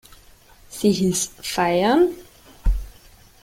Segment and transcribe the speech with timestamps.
[0.67, 2.09] Sie hieß "Feiern?